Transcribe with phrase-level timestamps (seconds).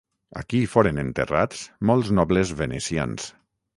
[0.39, 3.29] Aquí foren enterrats molts nobles venecians.